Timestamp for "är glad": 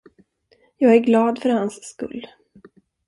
0.95-1.39